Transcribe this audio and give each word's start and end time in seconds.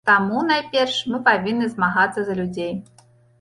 Таму, 0.09 0.37
найперш, 0.51 0.95
мы 1.11 1.19
павінны 1.27 1.69
змагацца 1.75 2.19
за 2.31 2.39
людзей. 2.41 2.73